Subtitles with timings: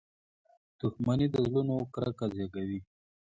[0.79, 2.79] •دښمني د زړونو کرکه زیږوي.